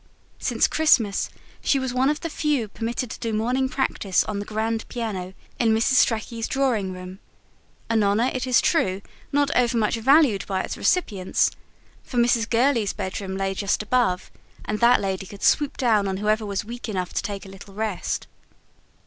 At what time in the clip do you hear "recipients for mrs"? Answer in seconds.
10.75-12.49